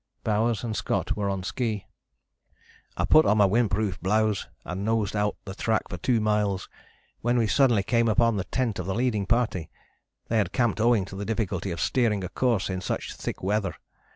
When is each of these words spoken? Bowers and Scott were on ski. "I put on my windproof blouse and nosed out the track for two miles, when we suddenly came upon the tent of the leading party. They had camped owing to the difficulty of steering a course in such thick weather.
Bowers 0.23 0.63
and 0.63 0.75
Scott 0.75 1.15
were 1.15 1.29
on 1.29 1.43
ski. 1.43 1.85
"I 2.97 3.05
put 3.05 3.23
on 3.27 3.37
my 3.37 3.45
windproof 3.45 3.99
blouse 4.01 4.47
and 4.65 4.83
nosed 4.83 5.15
out 5.15 5.35
the 5.45 5.53
track 5.53 5.83
for 5.91 5.97
two 5.97 6.19
miles, 6.19 6.67
when 7.19 7.37
we 7.37 7.45
suddenly 7.45 7.83
came 7.83 8.07
upon 8.07 8.35
the 8.35 8.45
tent 8.45 8.79
of 8.79 8.87
the 8.87 8.95
leading 8.95 9.27
party. 9.27 9.69
They 10.27 10.39
had 10.39 10.53
camped 10.53 10.81
owing 10.81 11.05
to 11.05 11.15
the 11.15 11.23
difficulty 11.23 11.69
of 11.69 11.79
steering 11.79 12.23
a 12.23 12.29
course 12.29 12.67
in 12.67 12.81
such 12.81 13.13
thick 13.15 13.43
weather. 13.43 13.75